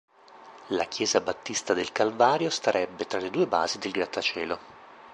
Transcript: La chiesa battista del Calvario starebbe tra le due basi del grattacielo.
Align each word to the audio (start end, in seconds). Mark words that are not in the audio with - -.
La 0.69 0.85
chiesa 0.85 1.21
battista 1.21 1.75
del 1.75 1.91
Calvario 1.91 2.49
starebbe 2.49 3.05
tra 3.05 3.19
le 3.19 3.29
due 3.29 3.45
basi 3.45 3.77
del 3.77 3.91
grattacielo. 3.91 4.59